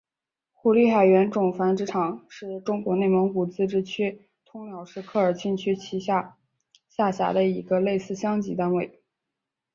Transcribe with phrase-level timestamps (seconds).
[0.51, 5.75] 胡力海原种繁殖场是中国内蒙古自治区通辽市科尔沁区
[6.89, 8.99] 下辖的一个类似乡级单位。